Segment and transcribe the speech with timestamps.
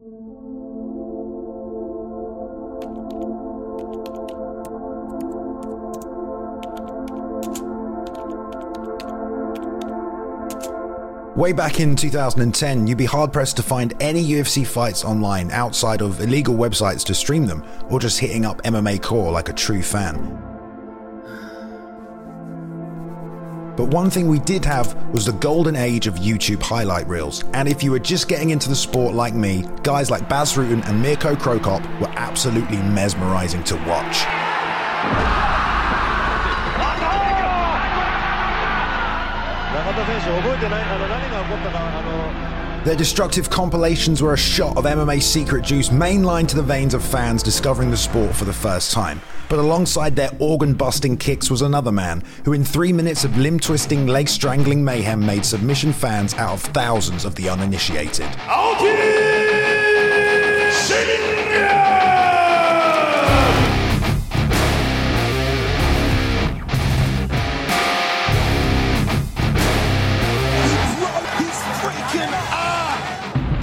[0.00, 0.06] Way
[11.52, 16.18] back in 2010, you'd be hard pressed to find any UFC fights online outside of
[16.22, 20.49] illegal websites to stream them, or just hitting up MMA Core like a true fan.
[23.80, 27.66] But one thing we did have was the golden age of YouTube highlight reels, and
[27.66, 31.00] if you were just getting into the sport like me, guys like Bas Rutten and
[31.00, 34.26] Mirko Cro Cop were absolutely mesmerizing to watch.
[42.84, 47.04] Their destructive compilations were a shot of MMA secret juice mainlined to the veins of
[47.04, 49.20] fans discovering the sport for the first time.
[49.50, 53.60] But alongside their organ busting kicks was another man who, in three minutes of limb
[53.60, 58.28] twisting, leg strangling mayhem, made submission fans out of thousands of the uninitiated.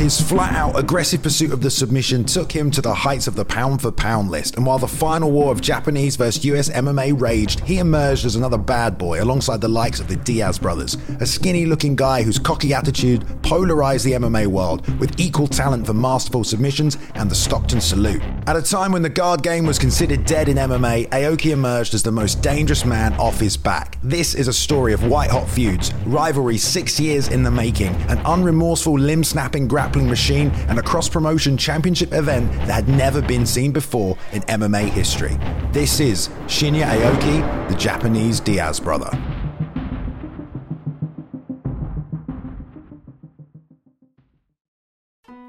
[0.07, 3.43] His flat out aggressive pursuit of the submission took him to the heights of the
[3.43, 7.59] pound for pound list, and while the final war of Japanese versus US MMA raged,
[7.65, 11.65] he emerged as another bad boy alongside the likes of the Diaz brothers, a skinny
[11.65, 16.97] looking guy whose cocky attitude polarized the MMA world with equal talent for masterful submissions
[17.15, 18.21] and the Stockton salute.
[18.45, 22.01] At a time when the guard game was considered dead in MMA, Aoki emerged as
[22.01, 23.97] the most dangerous man off his back.
[24.01, 28.19] This is a story of white hot feuds, rivalry six years in the making, an
[28.19, 33.45] unremorseful limb snapping grappling machine, and a cross promotion championship event that had never been
[33.45, 35.39] seen before in MMA history.
[35.71, 39.09] This is Shinya Aoki, the Japanese Diaz brother.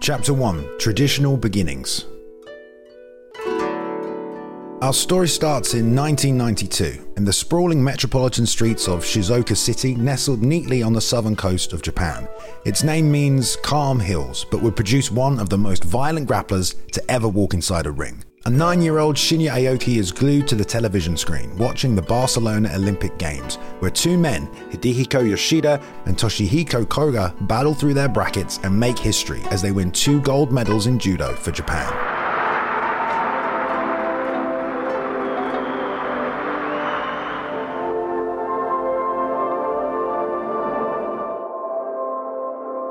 [0.01, 2.07] Chapter 1 Traditional Beginnings
[4.81, 10.85] our story starts in 1992 in the sprawling metropolitan streets of Shizuoka City, nestled neatly
[10.85, 12.29] on the southern coast of Japan.
[12.65, 17.11] Its name means calm hills, but would produce one of the most violent grapplers to
[17.11, 18.23] ever walk inside a ring.
[18.45, 22.71] A nine year old Shinya Aoki is glued to the television screen, watching the Barcelona
[22.75, 28.79] Olympic Games, where two men, Hidehiko Yoshida and Toshihiko Koga, battle through their brackets and
[28.79, 32.18] make history as they win two gold medals in judo for Japan.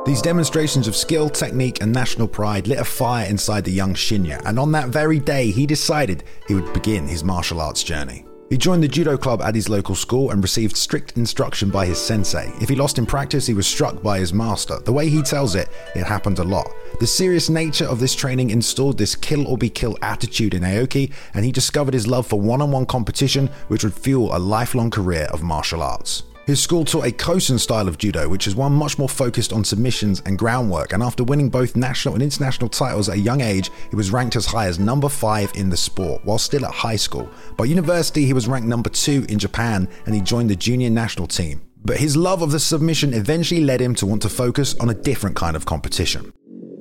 [0.07, 4.41] These demonstrations of skill, technique, and national pride lit a fire inside the young Shinya,
[4.45, 8.25] and on that very day, he decided he would begin his martial arts journey.
[8.49, 11.99] He joined the judo club at his local school and received strict instruction by his
[11.99, 12.49] sensei.
[12.61, 14.79] If he lost in practice, he was struck by his master.
[14.79, 16.71] The way he tells it, it happened a lot.
[17.01, 21.11] The serious nature of this training installed this kill or be killed attitude in Aoki,
[21.33, 24.89] and he discovered his love for one on one competition, which would fuel a lifelong
[24.89, 26.23] career of martial arts.
[26.47, 29.65] His school taught a Kosen style of judo, which is one much more focused on
[29.65, 33.69] submissions and groundwork, and after winning both national and international titles at a young age,
[33.89, 36.95] he was ranked as high as number 5 in the sport, while still at high
[36.95, 37.29] school.
[37.57, 41.27] By university, he was ranked number 2 in Japan, and he joined the junior national
[41.27, 41.63] team.
[41.83, 44.93] But his love of the submission eventually led him to want to focus on a
[44.93, 46.31] different kind of competition.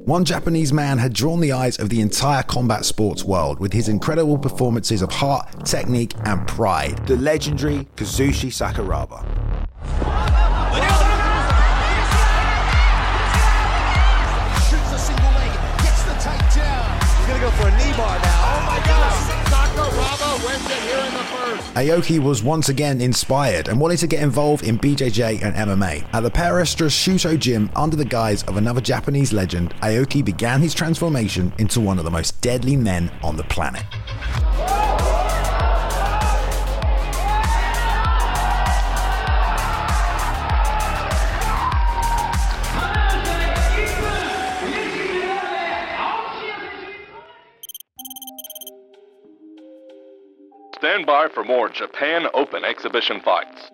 [0.04, 3.88] One Japanese man had drawn the eyes of the entire combat sports world with his
[3.88, 9.45] incredible performances of heart, technique, and pride the legendary Kazushi Sakuraba.
[21.76, 26.06] Aoki was once again inspired and wanted to get involved in BJJ and MMA.
[26.14, 30.72] At the Paraestra Shooto gym, under the guise of another Japanese legend, Aoki began his
[30.72, 33.84] transformation into one of the most deadly men on the planet.
[50.76, 53.70] Stand by for more Japan Open exhibition fights.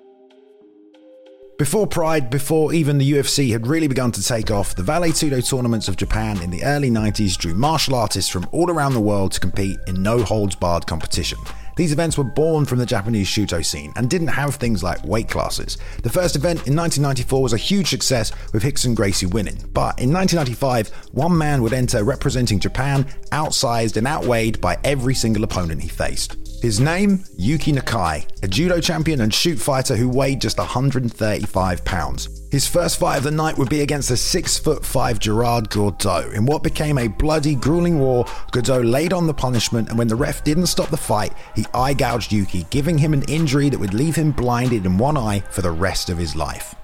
[1.58, 5.40] Before Pride, before even the UFC had really begun to take off, the Vale Tudo
[5.48, 9.32] tournaments of Japan in the early 90s drew martial artists from all around the world
[9.32, 11.38] to compete in no holds barred competition.
[11.76, 15.28] These events were born from the Japanese Shooto scene and didn't have things like weight
[15.28, 15.78] classes.
[16.04, 20.12] The first event in 1994 was a huge success with Rickson Gracie winning, but in
[20.12, 25.88] 1995, one man would enter representing Japan, outsized and outweighed by every single opponent he
[25.88, 26.36] faced.
[26.62, 27.24] His name?
[27.36, 32.28] Yuki Nakai, a judo champion and shoot fighter who weighed just 135 pounds.
[32.52, 36.32] His first fight of the night would be against the 6 foot 5 Gerard Gordeau.
[36.32, 40.14] In what became a bloody, grueling war, Gordeau laid on the punishment, and when the
[40.14, 43.92] ref didn't stop the fight, he eye gouged Yuki, giving him an injury that would
[43.92, 46.76] leave him blinded in one eye for the rest of his life.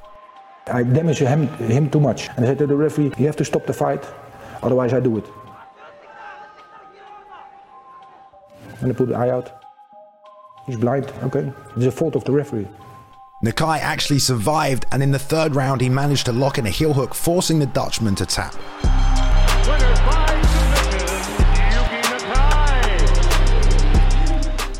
[0.66, 2.26] I damaged him, him too much.
[2.30, 4.04] And I said to the referee, you have to stop the fight,
[4.60, 5.26] otherwise I do it.
[8.80, 9.67] And I put the eye out.
[10.68, 11.50] He's blind, okay.
[11.76, 12.68] It's a fault of the referee.
[13.42, 16.92] Nakai actually survived, and in the third round, he managed to lock in a heel
[16.92, 18.54] hook, forcing the Dutchman to tap.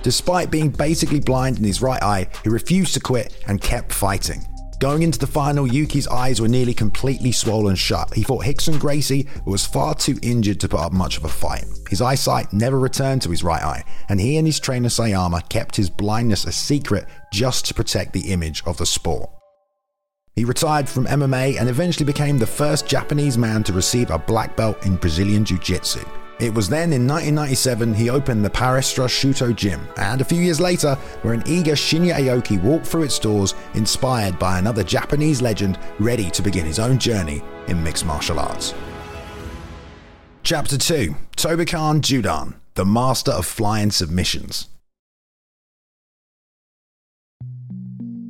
[0.03, 4.47] Despite being basically blind in his right eye, he refused to quit and kept fighting.
[4.79, 8.15] Going into the final, Yuki's eyes were nearly completely swollen shut.
[8.15, 11.65] He fought Rickson Gracie, was far too injured to put up much of a fight.
[11.91, 15.75] His eyesight never returned to his right eye, and he and his trainer Sayama kept
[15.75, 19.29] his blindness a secret just to protect the image of the sport.
[20.37, 24.57] He retired from MMA and eventually became the first Japanese man to receive a black
[24.57, 26.05] belt in Brazilian Jiu Jitsu.
[26.41, 30.61] It was then in 1997 he opened the Paraestra Shooto Gym, and a few years
[30.61, 35.81] later, where an eager Shinya Aoki walked through its doors, inspired by another Japanese legend
[35.99, 38.73] ready to begin his own journey in mixed martial arts.
[40.45, 44.69] Chapter 2 Tobikan Judan, the master of flying submissions.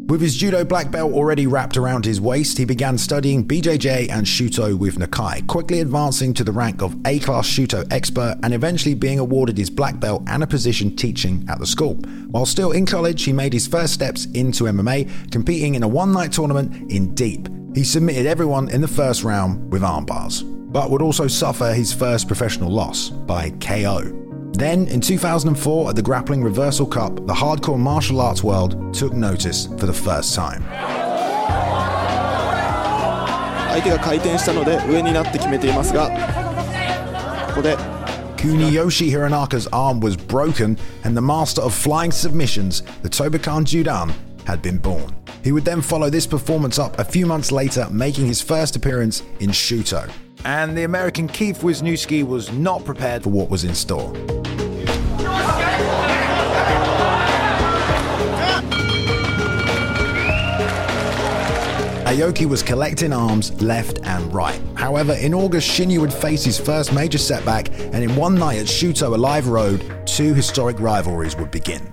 [0.08, 4.24] With his judo black belt already wrapped around his waist, he began studying BJJ and
[4.24, 8.94] Shooto with Nakai, quickly advancing to the rank of A class Shooto expert and eventually
[8.94, 11.96] being awarded his black belt and a position teaching at the school.
[12.30, 16.12] While still in college, he made his first steps into MMA, competing in a one
[16.14, 17.46] night tournament in Deep.
[17.74, 22.28] He submitted everyone in the first round with armbars, but would also suffer his first
[22.28, 24.27] professional loss by KO.
[24.52, 29.66] Then, in 2004, at the Grappling Reversal Cup, the hardcore martial arts world took notice
[29.66, 30.64] for the first time.
[38.36, 44.12] Kuniyoshi Hironaka's arm was broken, and the master of flying submissions, the Tobikan Judan,
[44.46, 45.14] had been born.
[45.44, 49.22] He would then follow this performance up a few months later, making his first appearance
[49.40, 50.10] in Shooto.
[50.44, 54.12] And the American Keith Wisniewski was not prepared for what was in store.
[62.08, 64.58] Aoki was collecting arms left and right.
[64.74, 68.66] However, in August, Shinya would face his first major setback, and in one night at
[68.66, 71.92] Shooto Alive Road, two historic rivalries would begin.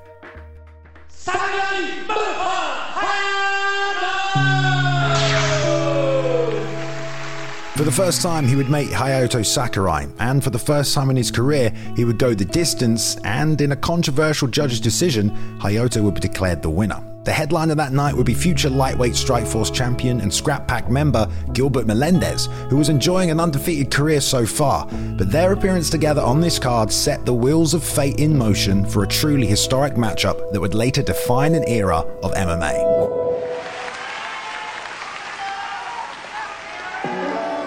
[7.75, 11.17] For the first time, he would meet Hayato Sakurai, and for the first time in
[11.17, 15.29] his career, he would go the distance, and in a controversial judge's decision,
[15.59, 17.03] Hayato would be declared the winner.
[17.25, 21.85] The headliner that night would be future lightweight Strikeforce champion and Scrap Pack member Gilbert
[21.85, 24.85] Melendez, who was enjoying an undefeated career so far.
[25.17, 29.03] But their appearance together on this card set the wheels of fate in motion for
[29.03, 33.24] a truly historic matchup that would later define an era of MMA.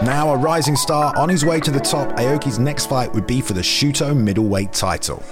[0.02, 3.40] Now a rising star on his way to the top, Aoki's next fight would be
[3.40, 5.24] for the Shooto middleweight title.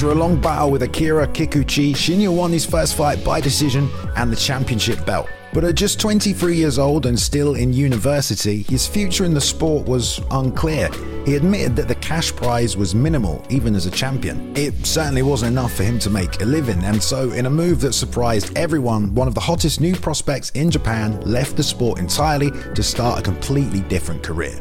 [0.00, 4.32] After a long battle with Akira Kikuchi, Shinya won his first fight by decision and
[4.32, 5.28] the championship belt.
[5.52, 9.86] But at just 23 years old and still in university, his future in the sport
[9.86, 10.88] was unclear.
[11.26, 14.56] He admitted that the cash prize was minimal, even as a champion.
[14.56, 17.82] It certainly wasn't enough for him to make a living, and so, in a move
[17.82, 22.50] that surprised everyone, one of the hottest new prospects in Japan left the sport entirely
[22.74, 24.58] to start a completely different career.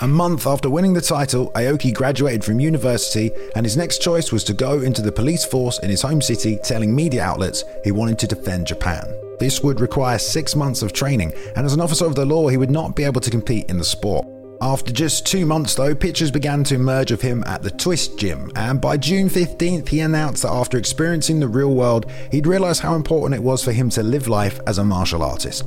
[0.00, 4.44] A month after winning the title, Aoki graduated from university, and his next choice was
[4.44, 8.16] to go into the police force in his home city, telling media outlets he wanted
[8.20, 9.12] to defend Japan.
[9.40, 12.56] This would require six months of training, and as an officer of the law, he
[12.56, 14.24] would not be able to compete in the sport.
[14.60, 18.52] After just two months, though, pictures began to emerge of him at the Twist Gym,
[18.54, 22.94] and by June 15th, he announced that after experiencing the real world, he'd realised how
[22.94, 25.64] important it was for him to live life as a martial artist.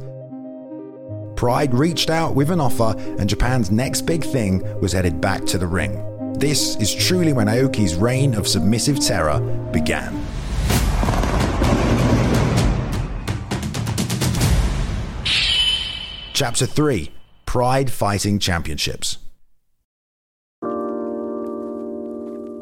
[1.42, 5.58] Pride reached out with an offer, and Japan's next big thing was headed back to
[5.58, 6.38] the ring.
[6.38, 9.40] This is truly when Aoki's reign of submissive terror
[9.72, 10.24] began.
[16.34, 17.12] Chapter 3
[17.48, 19.18] Pride Fighting Championships.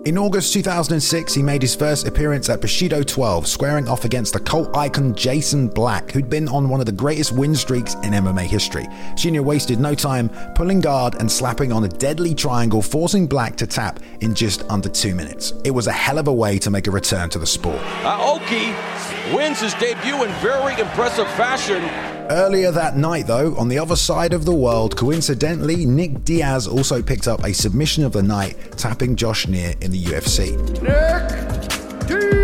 [0.06, 4.40] In August 2006, he made his first appearance at Bushido 12, squaring off against the
[4.40, 8.44] cult icon Jason Black, who'd been on one of the greatest win streaks in MMA
[8.44, 8.86] history.
[9.16, 13.68] Shinya wasted no time, pulling guard and slapping on a deadly triangle, forcing Black to
[13.68, 15.52] tap in just under two minutes.
[15.66, 17.82] It was a hell of a way to make a return to the sport.
[18.06, 21.84] Uh, Aoki wins his debut in very impressive fashion
[22.30, 27.02] Earlier that night, though, on the other side of the world, coincidentally, Nick Diaz also
[27.02, 30.58] picked up a submission of the night, tapping Josh Neer in the UFC.
[30.82, 32.40] Nick Diaz!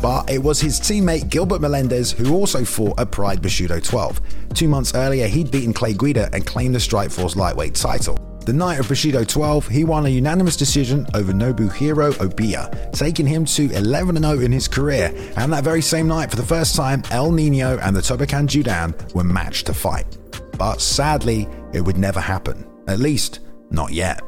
[0.00, 4.20] But it was his teammate Gilbert Melendez who also fought at Pride Bushido 12.
[4.54, 8.16] Two months earlier, he'd beaten Clay Guida and claimed the Strikeforce lightweight title.
[8.46, 13.44] The night of Bushido 12, he won a unanimous decision over Nobuhiro Obiya, taking him
[13.46, 15.12] to 11 0 in his career.
[15.36, 18.94] And that very same night, for the first time, El Nino and the Tobikan Judan
[19.14, 20.16] were matched to fight.
[20.56, 22.64] But sadly, it would never happen.
[22.86, 23.40] At least,
[23.70, 24.20] not yet.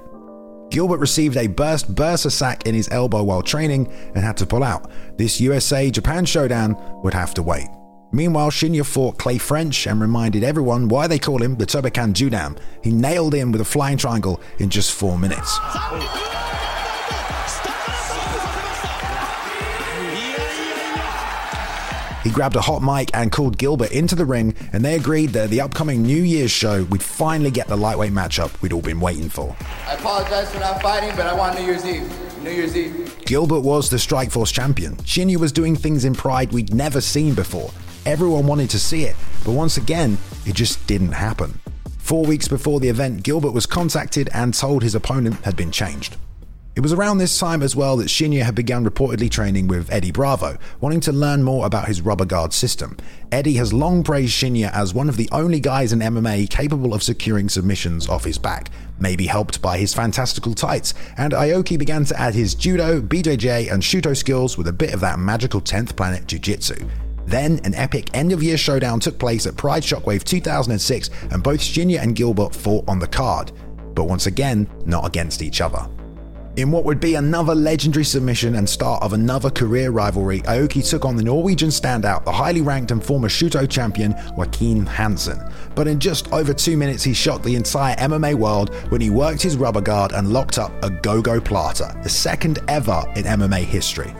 [0.70, 4.62] Gilbert received a burst bursa sac in his elbow while training and had to pull
[4.62, 4.90] out.
[5.16, 7.68] This USA Japan showdown would have to wait.
[8.12, 12.58] Meanwhile, Shinya fought Clay French and reminded everyone why they call him the Tobikan Judan.
[12.82, 15.58] He nailed him with a flying triangle in just four minutes.
[22.28, 25.48] He grabbed a hot mic and called Gilbert into the ring, and they agreed that
[25.48, 29.30] the upcoming New Year's show, we'd finally get the lightweight matchup we'd all been waiting
[29.30, 29.56] for.
[29.86, 32.42] I apologize for not fighting, but I want New Year's Eve.
[32.42, 33.16] New Year's Eve.
[33.24, 34.96] Gilbert was the Strikeforce champion.
[34.96, 37.70] Shinya was doing things in Pride we'd never seen before.
[38.04, 41.58] Everyone wanted to see it, but once again, it just didn't happen.
[41.96, 46.18] Four weeks before the event, Gilbert was contacted and told his opponent had been changed.
[46.76, 50.12] It was around this time as well that Shinya had begun reportedly training with Eddie
[50.12, 52.96] Bravo, wanting to learn more about his rubber guard system.
[53.32, 57.02] Eddie has long praised Shinya as one of the only guys in MMA capable of
[57.02, 58.70] securing submissions off his back,
[59.00, 63.82] maybe helped by his fantastical tights, and Aoki began to add his judo, BJJ, and
[63.82, 66.88] shooto skills with a bit of that magical 10th planet jiu-jitsu.
[67.26, 71.58] Then, an epic end of year showdown took place at Pride Shockwave 2006, and both
[71.58, 73.50] Shinya and Gilbert fought on the card,
[73.94, 75.88] but once again, not against each other.
[76.58, 81.04] In what would be another legendary submission and start of another career rivalry, Aoki took
[81.04, 85.40] on the Norwegian standout, the highly ranked and former Shooto champion Joachim Hansen.
[85.76, 89.40] But in just over two minutes, he shocked the entire MMA world when he worked
[89.40, 94.12] his rubber guard and locked up a Gogo Plata, the second ever in MMA history.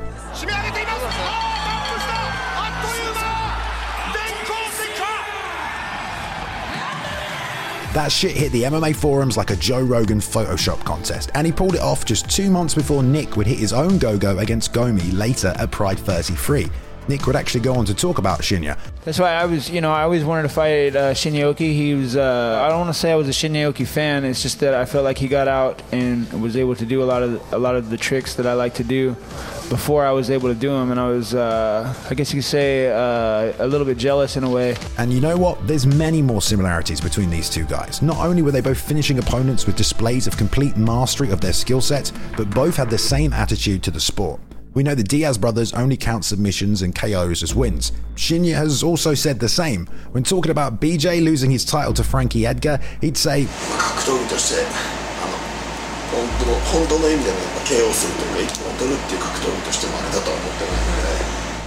[7.95, 11.75] That shit hit the MMA forums like a Joe Rogan Photoshop contest, and he pulled
[11.75, 15.55] it off just two months before Nick would hit his own go-go against Gomi later
[15.57, 16.69] at Pride 33.
[17.09, 19.91] Nick would actually go on to talk about Shinya, That's why I was, you know,
[19.91, 21.73] I always wanted to fight uh, Shinyaoki.
[21.73, 24.25] He was, uh, I don't want to say I was a Shinyaoki fan.
[24.25, 27.07] It's just that I felt like he got out and was able to do a
[27.07, 29.17] lot of a lot of the tricks that I like to do
[29.69, 30.91] before I was able to do them.
[30.91, 34.45] And I was, uh, I guess you could say, uh, a little bit jealous in
[34.45, 34.77] a way.
[34.99, 35.67] And you know what?
[35.67, 38.03] There's many more similarities between these two guys.
[38.03, 41.81] Not only were they both finishing opponents with displays of complete mastery of their skill
[41.81, 44.41] sets, but both had the same attitude to the sport.
[44.75, 47.93] We know the Diaz brothers only count submissions and KOs as wins.
[48.17, 49.87] Shinya has also said the same.
[50.13, 53.47] When talking about BJ losing his title to Frankie Edgar, he'd say,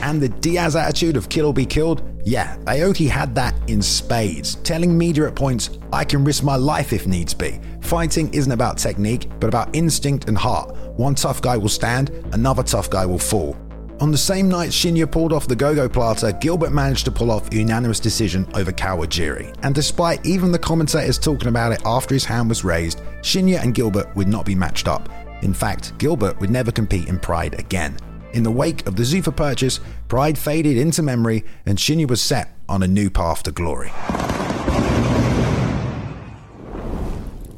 [0.01, 2.03] And the Diaz attitude of kill or be killed?
[2.23, 6.93] Yeah, Aoki had that in spades, telling media at points, I can risk my life
[6.93, 7.59] if needs be.
[7.81, 10.75] Fighting isn't about technique, but about instinct and heart.
[10.97, 13.57] One tough guy will stand, another tough guy will fall.
[13.99, 17.51] On the same night Shinya pulled off the Gogo Plata, Gilbert managed to pull off
[17.51, 19.55] a unanimous decision over Kawajiri.
[19.61, 23.75] And despite even the commentators talking about it after his hand was raised, Shinya and
[23.75, 25.07] Gilbert would not be matched up.
[25.43, 27.95] In fact, Gilbert would never compete in Pride again.
[28.33, 32.55] In the wake of the Zuffa purchase, Pride faded into memory and Shinya was set
[32.69, 33.91] on a new path to glory.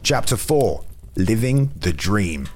[0.01, 0.83] Chapter 4
[1.15, 2.49] Living the Dream.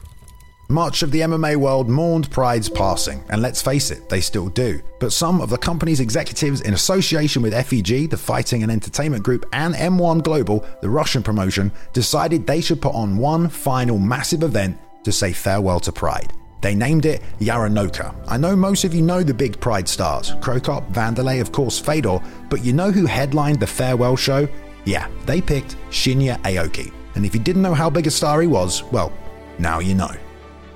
[0.70, 4.82] Much of the MMA world mourned Pride's passing, and let's face it, they still do.
[5.00, 9.46] But some of the company's executives, in association with FEG, the Fighting and Entertainment Group,
[9.54, 14.78] and M1 Global, the Russian promotion, decided they should put on one final massive event
[15.06, 16.34] to say farewell to Pride.
[16.62, 18.16] They named it Yarennoka.
[18.28, 21.80] I know most of you know the big Pride stars Cro Cop, Vanderlei, of course,
[21.80, 24.48] Fedor, but you know who headlined the farewell show?
[24.86, 26.92] Yeah, they picked Shinya Aoki.
[27.16, 29.12] And if you didn't know how big a star he was, well,
[29.60, 30.12] now you know.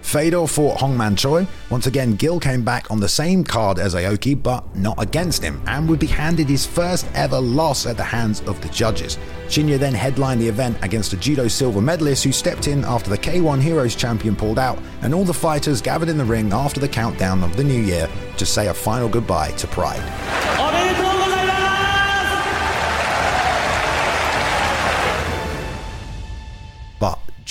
[0.01, 1.47] Fedor fought Hongman Choi.
[1.69, 5.61] Once again, Gill came back on the same card as Aoki, but not against him,
[5.67, 9.17] and would be handed his first ever loss at the hands of the judges.
[9.47, 13.17] Shinya then headlined the event against a judo silver medalist who stepped in after the
[13.17, 16.87] K1 Heroes champion pulled out, and all the fighters gathered in the ring after the
[16.89, 20.70] countdown of the new year to say a final goodbye to Pride.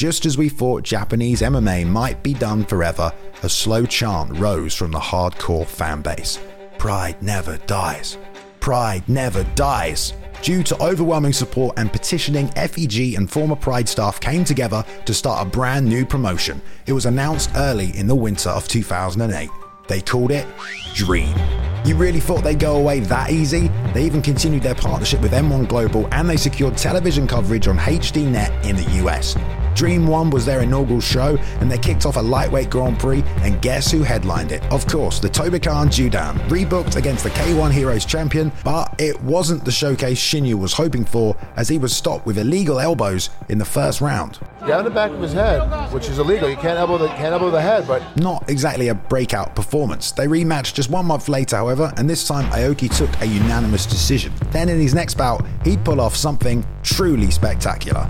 [0.01, 4.91] Just as we thought Japanese MMA might be done forever, a slow chant rose from
[4.91, 6.41] the hardcore fan base.
[6.79, 8.17] Pride never dies.
[8.61, 10.15] Pride never dies.
[10.41, 15.47] Due to overwhelming support and petitioning, FEG and former Pride staff came together to start
[15.47, 16.63] a brand new promotion.
[16.87, 19.51] It was announced early in the winter of 2008.
[19.87, 20.47] They called it
[20.95, 21.37] Dream.
[21.85, 23.69] You really thought they'd go away that easy?
[23.93, 28.65] They even continued their partnership with M1 Global and they secured television coverage on HDNet
[28.65, 29.37] in the US.
[29.75, 33.61] Dream 1 was their inaugural show and they kicked off a lightweight Grand Prix and
[33.63, 34.63] guess who headlined it?
[34.73, 39.73] Of course, the Tobikan Judan, rebooked against the K1 Heroes champion, but it wasn't the
[39.73, 44.01] showcase Shinya was hoping for as he was stopped with illegal elbows in the first
[44.01, 44.39] round.
[44.67, 45.61] Down the back of his head,
[45.93, 46.49] which is illegal.
[46.51, 50.13] You can't elbow the can't elbow the head, but Not exactly a breakout performance.
[50.13, 54.33] They rematched just one month later, however, and this time Aoki took a unanimous decision.
[54.51, 58.09] Then in his next bout, he'd pull off something truly spectacular.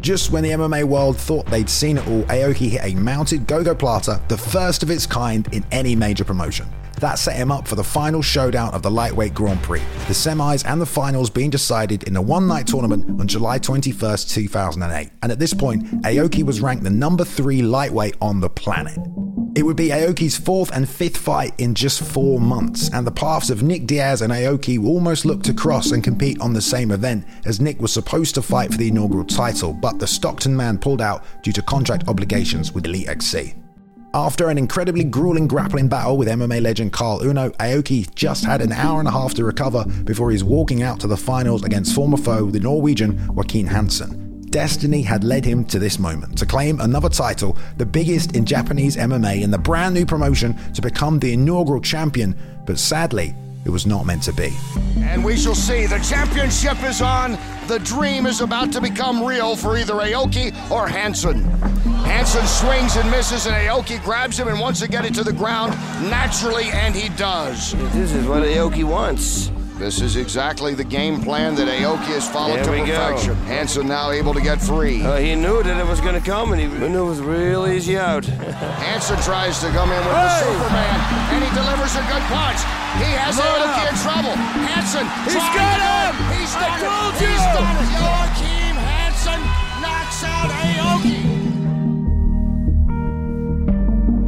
[0.00, 3.74] Just when the MMA world thought they'd seen it all, Aoki hit a mounted go-go
[3.74, 6.68] Plata, the first of its kind in any major promotion.
[7.00, 10.64] That set him up for the final showdown of the lightweight Grand Prix, the semis
[10.66, 15.10] and the finals being decided in a one night tournament on July 21st, 2008.
[15.22, 18.98] And at this point, Aoki was ranked the number three lightweight on the planet.
[19.56, 23.48] It would be Aoki's fourth and fifth fight in just four months, and the paths
[23.48, 27.24] of Nick Diaz and Aoki almost looked to cross and compete on the same event,
[27.46, 31.00] as Nick was supposed to fight for the inaugural title, but the Stockton man pulled
[31.00, 33.54] out due to contract obligations with Elite XC.
[34.12, 38.72] After an incredibly grueling grappling battle with MMA legend Caol Uno, Aoki just had an
[38.72, 42.18] hour and a half to recover before he's walking out to the finals against former
[42.18, 44.25] foe, the Norwegian Joaquin Hansen.
[44.56, 48.96] Destiny had led him to this moment to claim another title, the biggest in Japanese
[48.96, 53.34] MMA in the brand new promotion to become the inaugural champion, but sadly,
[53.66, 54.56] it was not meant to be.
[55.00, 55.84] And we shall see.
[55.84, 57.36] The championship is on.
[57.68, 61.42] The dream is about to become real for either Aoki or Hansen.
[62.06, 65.34] Hansen swings and misses, and Aoki grabs him and wants to get it to the
[65.34, 65.72] ground
[66.08, 67.72] naturally, and he does.
[67.92, 69.50] This is what Aoki wants.
[69.78, 72.96] This is exactly the game plan that Aoki has followed There to we go.
[72.96, 73.36] perfection.
[73.44, 75.02] Hansen now able to get free.
[75.04, 77.66] Uh, he knew that it was going to come, and he knew it was real
[77.68, 78.24] easy out.
[78.80, 80.96] Hansen tries to come in with the Superman,
[81.28, 82.60] and he delivers a good punch.
[83.04, 84.32] He has Aoki in trouble.
[84.64, 86.12] Hansen, he's got him!
[86.40, 87.20] He's I done it.
[87.20, 88.65] He's done it.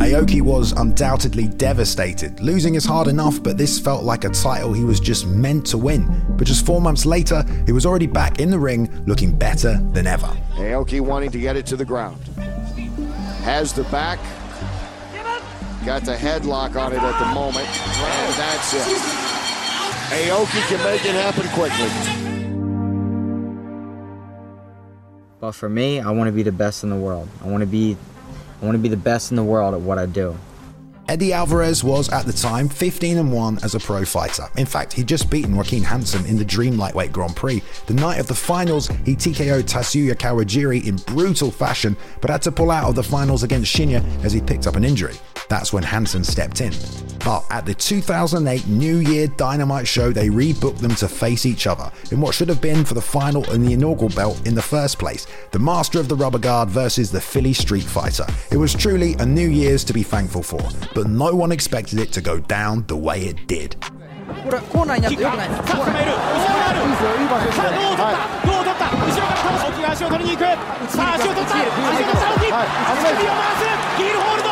[0.09, 2.41] Aoki was undoubtedly devastated.
[2.41, 5.77] Losing is hard enough, but this felt like a title he was just meant to
[5.77, 6.25] win.
[6.31, 10.07] But just four months later, he was already back in the ring looking better than
[10.07, 10.29] ever.
[10.55, 12.23] Aoki wanting to get it to the ground.
[13.45, 14.19] Has the back.
[15.85, 17.69] Got the headlock on it at the moment.
[17.69, 18.87] And that's it.
[20.25, 21.91] Aoki can make it happen quickly.
[25.39, 27.29] But for me, I want to be the best in the world.
[27.45, 27.99] I want to be
[28.61, 30.37] I want to be the best in the world at what I do.
[31.09, 34.45] Eddie Alvarez was at the time 15 and 1 as a pro fighter.
[34.59, 37.63] In fact, he'd just beaten Joaquin Hansen in the Dream Lightweight Grand Prix.
[37.87, 42.53] The night of the finals, he TKO'd Tatsuya Kawajiri in brutal fashion, but had to
[42.53, 45.15] pull out of the finals against Shinya as he picked up an injury.
[45.49, 46.75] That's when Hansen stepped in.
[47.25, 51.91] But at the 2008 New Year Dynamite show, they rebooked them to face each other
[52.11, 54.99] in what should have been for the final and the inaugural belt in the first
[54.99, 55.27] place.
[55.53, 58.27] The Master of the Rubber Guard versus the Philly Street Fighter.
[58.51, 60.61] It was truly a New Year's to be thankful for,
[60.99, 63.77] but no one expected it to go down the way it did.
[64.43, 65.49] これコーナーになってよくない。
[65.49, 67.65] ですいいですよ、いい場所ですね。
[67.95, 68.11] は
[68.43, 68.43] い。
[68.47, 68.91] どう取った？
[68.91, 70.43] 後ろから青木が足を取りに行く
[70.91, 71.55] さあ足を取った。
[71.55, 72.27] 足を取った。
[72.27, 74.51] 青木はい足首を回すヒールホールド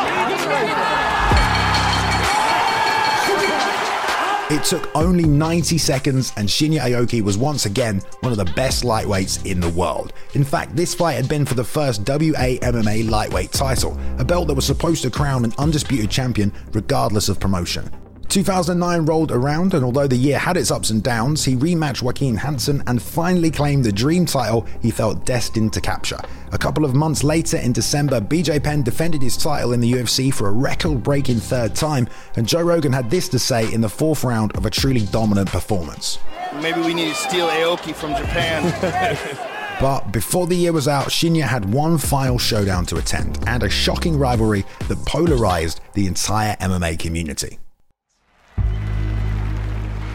[4.49, 8.85] It took only 90 seconds, and Shinya Aoki was once again one of the best
[8.85, 10.13] lightweights in the world.
[10.35, 14.47] In fact, this fight had been for the first WA MMA lightweight title, a belt
[14.47, 17.91] that was supposed to crown an undisputed champion regardless of promotion.
[18.29, 22.35] 2009 rolled around, and although the year had its ups and downs, he rematched Joaquin
[22.35, 26.19] Hansen and finally claimed the dream title he felt destined to capture.
[26.51, 30.33] A couple of months later, in December, BJ Penn defended his title in the UFC
[30.33, 33.89] for a record breaking third time, and Joe Rogan had this to say in the
[33.89, 36.19] fourth round of a truly dominant performance.
[36.61, 39.47] Maybe we need to steal Aoki from Japan.
[39.79, 43.69] But before the year was out, Shinya had one final showdown to attend and a
[43.69, 47.59] shocking rivalry that polarized the entire MMA community.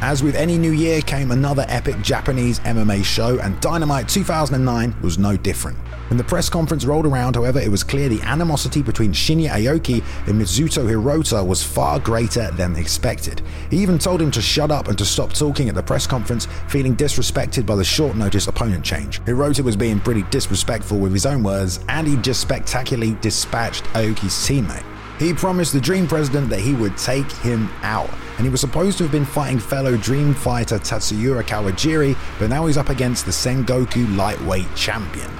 [0.02, 5.16] As with any new year came another epic Japanese MMA show, and Dynamite 2009 was
[5.16, 5.78] no different.
[6.10, 10.02] When the press conference rolled around, however, it was clear the animosity between Shinya Aoki
[10.26, 13.42] and Mizuto Hirota was far greater than expected.
[13.70, 16.48] He even told him to shut up and to stop talking at the press conference,
[16.66, 19.20] feeling disrespected by the short notice opponent change.
[19.20, 24.34] Hirota was being pretty disrespectful with his own words, and he just spectacularly dispatched Aoki's
[24.48, 24.91] teammate.
[25.22, 28.98] He promised the Dream President that he would take him out, and he was supposed
[28.98, 33.30] to have been fighting fellow Dream fighter Tatsuya Kawajiri, but now he's up against the
[33.30, 35.30] Sengoku lightweight champion.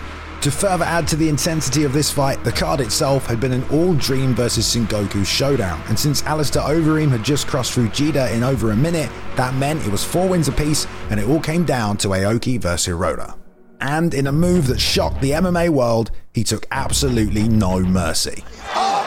[0.42, 3.64] To further add to the intensity of this fight, the card itself had been an
[3.70, 8.44] all Dream versus Sengoku showdown, and since Alistair Overeem had just crossed through Fujita in
[8.44, 11.96] over a minute, that meant it was four wins apiece, and it all came down
[11.96, 13.36] to Aoki versus Hirota.
[13.80, 18.44] And in a move that shocked the MMA world, he took absolutely no mercy.
[18.76, 19.01] Oh,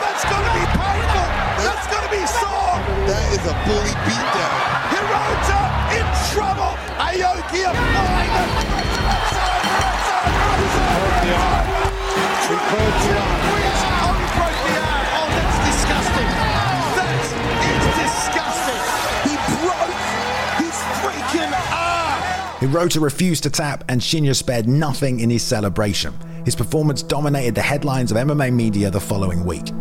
[3.45, 4.53] a bully beatdown.
[4.89, 5.61] Hirota
[5.97, 6.73] in trouble.
[6.97, 8.35] Aoki applying
[22.59, 26.13] Hirota refused to tap, and Shinya spared nothing in his celebration.
[26.45, 29.71] His performance dominated the headlines of MMA media the following week.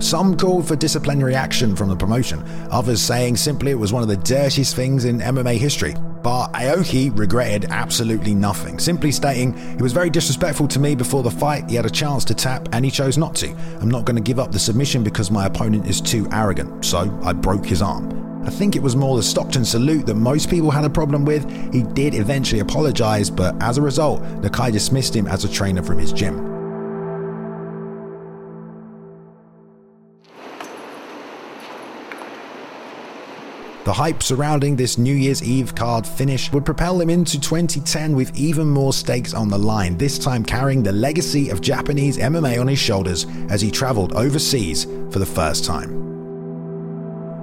[0.00, 4.08] Some called for disciplinary action from the promotion, others saying simply it was one of
[4.08, 5.94] the dirtiest things in MMA history.
[6.22, 11.30] But Aoki regretted absolutely nothing, simply stating, It was very disrespectful to me before the
[11.30, 13.50] fight, he had a chance to tap and he chose not to.
[13.80, 17.20] I'm not going to give up the submission because my opponent is too arrogant, so
[17.22, 18.16] I broke his arm.
[18.46, 21.44] I think it was more the Stockton salute that most people had a problem with.
[21.74, 25.98] He did eventually apologize, but as a result, Nakai dismissed him as a trainer from
[25.98, 26.49] his gym.
[33.90, 38.32] The hype surrounding this New Year's Eve card finish would propel him into 2010 with
[38.36, 42.68] even more stakes on the line, this time carrying the legacy of Japanese MMA on
[42.68, 45.90] his shoulders as he travelled overseas for the first time.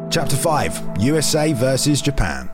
[0.09, 2.49] Chapter 5 USA versus Japan.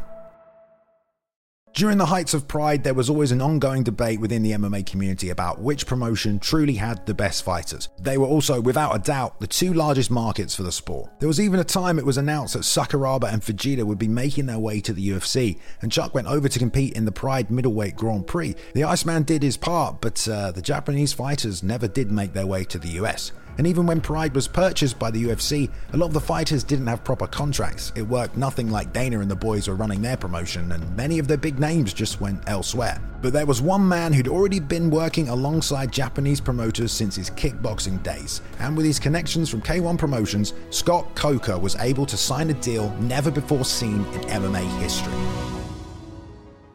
[1.74, 5.32] During the heights of Pride, there was always an ongoing debate within the MMA community
[5.32, 7.90] about which promotion truly had the best fighters.
[8.00, 11.10] They were also, without a doubt, the two largest markets for the sport.
[11.20, 14.46] There was even a time it was announced that Sakuraba and Fujita would be making
[14.46, 17.96] their way to the UFC, and Chuck went over to compete in the Pride Middleweight
[17.96, 18.56] Grand Prix.
[18.76, 22.66] The Iceman did his part, but uh, the Japanese fighters never did make their way
[22.66, 23.32] to the US.
[23.58, 26.88] And even when Pride was purchased by the UFC, a lot of the fighters didn't
[26.88, 27.92] have proper contracts.
[27.96, 31.28] It worked nothing like Dana and the boys were running their promotion, and many of
[31.28, 33.00] their big names just went elsewhere.
[33.22, 38.02] But there was one man who'd already been working alongside Japanese promoters since his kickboxing
[38.04, 42.54] days, and with his connections from K1 Promotions, Scott Coker was able to sign a
[42.56, 45.14] deal never before seen in MMA history.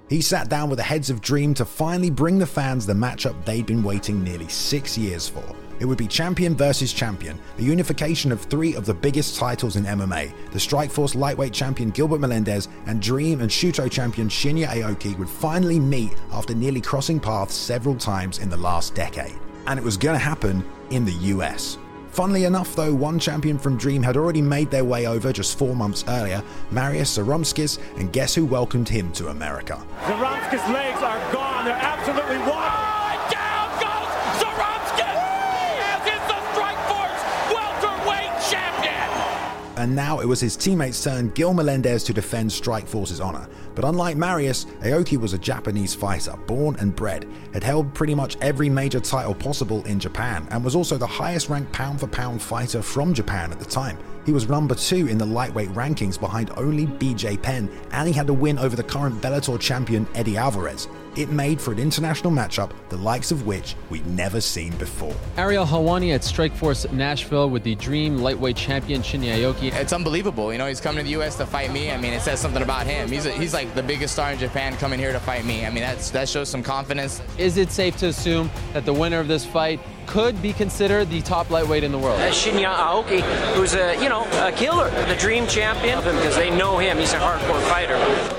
[0.09, 3.45] He sat down with the heads of Dream to finally bring the fans the matchup
[3.45, 5.45] they'd been waiting nearly six years for.
[5.81, 9.85] It would be champion versus champion, a unification of three of the biggest titles in
[9.85, 10.33] MMA.
[10.51, 15.79] The Strikeforce lightweight champion Gilbert Melendez and Dream and Shooto champion Shinya Aoki would finally
[15.79, 19.38] meet after nearly crossing paths several times in the last decade.
[19.67, 21.79] And it was going to happen in the US.
[22.11, 25.77] Funnily enough, though, one champion from Dream had already made their way over just four
[25.77, 29.81] months earlier, Marius Zaromskis, and guess who welcomed him to America?
[30.03, 31.67] Zaromskis' legs are gone.
[31.67, 32.98] They're absolutely wide.
[39.79, 43.49] And now it was his teammate's turn, Gil Melendez, to defend Strikeforce's honor.
[43.75, 48.37] But unlike Marius, Aoki was a Japanese fighter, born and bred, had held pretty much
[48.41, 52.43] every major title possible in Japan, and was also the highest ranked pound for pound
[52.43, 53.97] fighter from Japan at the time.
[54.27, 58.29] He was number two in the lightweight rankings behind only BJ Penn, and he had
[58.29, 60.88] a win over the current Bellator champion Eddie Alvarez.
[61.18, 65.14] It made for an international matchup the likes of which we'd never seen before.
[65.37, 69.72] Ariel Helwani at Strikeforce Nashville with the Dream lightweight champion Shinya Aoki.
[69.74, 70.52] It's unbelievable.
[70.52, 71.37] You know, he's coming to the U.S.
[71.37, 71.90] to fight me.
[71.90, 73.11] I mean, it says something about him.
[73.11, 75.66] He's, a, he's like the biggest star in Japan coming here to fight me.
[75.66, 77.20] I mean, that's, that shows some confidence.
[77.37, 81.20] Is it safe to assume that the winner of this fight could be considered the
[81.22, 82.20] top lightweight in the world?
[82.20, 83.20] Uh, Shinya Aoki,
[83.54, 86.96] who's a, you know, a killer, the Dream champion, of him, because they know him.
[86.96, 88.38] He's a hardcore fighter.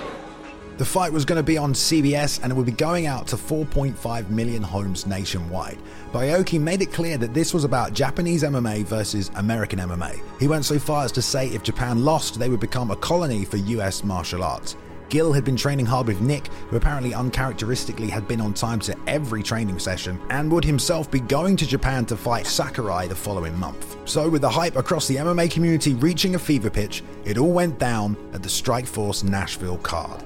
[0.80, 3.36] The fight was going to be on CBS and it would be going out to
[3.36, 5.78] 4.5 million homes nationwide.
[6.14, 10.22] But Aoki made it clear that this was about Japanese MMA versus American MMA.
[10.40, 13.44] He went so far as to say if Japan lost, they would become a colony
[13.44, 14.78] for US martial arts.
[15.10, 18.96] Gil had been training hard with Nick, who apparently uncharacteristically had been on time to
[19.06, 23.58] every training session, and would himself be going to Japan to fight Sakurai the following
[23.60, 23.98] month.
[24.08, 27.80] So, with the hype across the MMA community reaching a fever pitch, it all went
[27.80, 30.24] down at the Strikeforce Nashville card.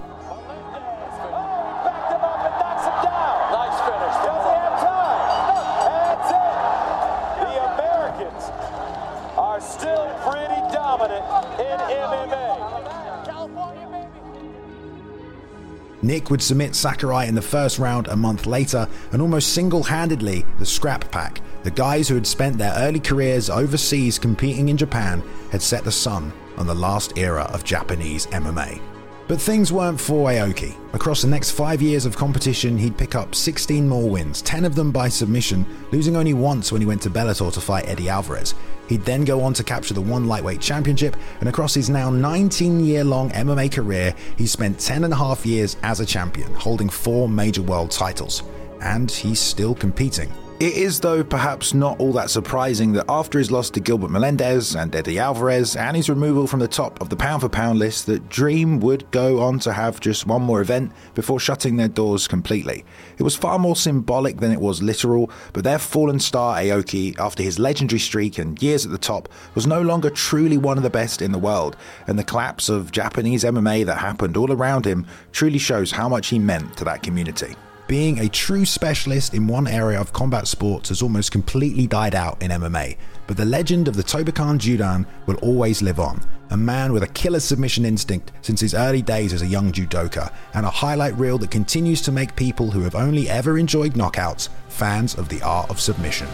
[16.04, 20.46] Nick would submit Sakurai in the first round a month later, and almost single handedly,
[20.60, 25.24] the Scrap Pack, the guys who had spent their early careers overseas competing in Japan,
[25.52, 28.82] had set the sun on the last era of Japanese MMA.
[29.30, 30.76] But things weren't for Aoki.
[30.94, 34.76] Across the next five years of competition, he'd pick up 16 more wins, 10 of
[34.76, 38.54] them by submission, losing only once when he went to Bellator to fight Eddie Alvarez.
[38.88, 42.80] He'd then go on to capture the One Lightweight Championship, and across his now 19
[42.80, 46.90] year long MMA career, he spent 10 and a half years as a champion, holding
[46.90, 48.44] four major world titles.
[48.82, 50.32] And he's still competing.
[50.64, 54.78] It is, though, perhaps not all that surprising that after his loss to Gilbert Melendez
[54.78, 58.06] and Eddie Alvarez and his removal from the top of the pound for pound list,
[58.06, 62.30] that Dream would go on to have just one more event before shutting their doors
[62.30, 62.86] completely.
[63.18, 67.44] It was far more symbolic than it was literal, but their fallen star Aoki, after
[67.44, 70.90] his legendary streak and years at the top, was no longer truly one of the
[70.90, 71.76] best in the world,
[72.08, 76.28] and the collapse of Japanese MMA that happened all around him truly shows how much
[76.28, 77.54] he meant to that community.
[77.94, 82.42] Being a true specialist in one area of combat sports has almost completely died out
[82.42, 86.20] in MMA, but the legend of the Tobikan Judan will always live on.
[86.50, 90.34] A man with a killer submission instinct since his early days as a young judoka,
[90.56, 94.50] and a highlight reel that continues to make people who have only ever enjoyed knockouts
[94.70, 96.28] fans of the art of submission.